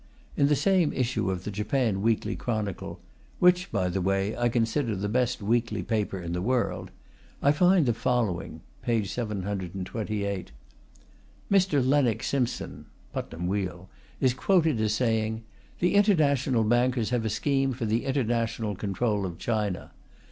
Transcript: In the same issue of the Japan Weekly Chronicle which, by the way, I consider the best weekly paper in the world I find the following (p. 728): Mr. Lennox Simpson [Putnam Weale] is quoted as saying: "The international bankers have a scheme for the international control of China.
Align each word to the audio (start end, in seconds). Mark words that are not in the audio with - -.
In 0.35 0.47
the 0.47 0.55
same 0.55 0.91
issue 0.93 1.29
of 1.29 1.43
the 1.43 1.51
Japan 1.51 2.01
Weekly 2.01 2.35
Chronicle 2.35 2.99
which, 3.37 3.71
by 3.71 3.87
the 3.87 4.01
way, 4.01 4.35
I 4.35 4.49
consider 4.49 4.95
the 4.95 5.07
best 5.07 5.43
weekly 5.43 5.83
paper 5.83 6.19
in 6.19 6.33
the 6.33 6.41
world 6.41 6.89
I 7.39 7.51
find 7.51 7.85
the 7.85 7.93
following 7.93 8.61
(p. 8.81 9.05
728): 9.05 10.51
Mr. 11.51 11.85
Lennox 11.85 12.25
Simpson 12.25 12.87
[Putnam 13.13 13.45
Weale] 13.45 13.91
is 14.19 14.33
quoted 14.33 14.81
as 14.81 14.95
saying: 14.95 15.43
"The 15.77 15.93
international 15.93 16.63
bankers 16.63 17.11
have 17.11 17.23
a 17.23 17.29
scheme 17.29 17.71
for 17.71 17.85
the 17.85 18.05
international 18.05 18.73
control 18.73 19.23
of 19.23 19.37
China. 19.37 19.91